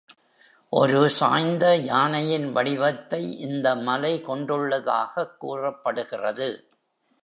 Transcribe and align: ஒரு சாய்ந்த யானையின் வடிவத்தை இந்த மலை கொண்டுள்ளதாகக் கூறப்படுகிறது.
ஒரு 0.69 1.09
சாய்ந்த 1.09 1.75
யானையின் 1.75 2.51
வடிவத்தை 2.51 3.39
இந்த 3.39 3.75
மலை 3.75 4.23
கொண்டுள்ளதாகக் 4.27 5.37
கூறப்படுகிறது. 5.37 6.69